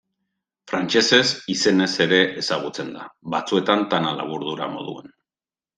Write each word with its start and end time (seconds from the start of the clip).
Frantsesez 0.71 1.25
izenez 1.55 1.89
ere 2.07 2.19
ezagutzen 2.43 2.91
da, 2.97 3.07
batzuetan 3.37 3.87
Tana 3.95 4.17
laburdura 4.23 4.75
moduan. 4.79 5.17